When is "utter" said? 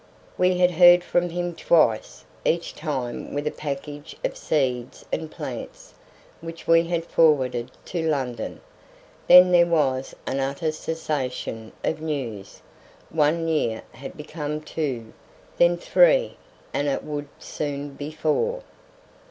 10.39-10.71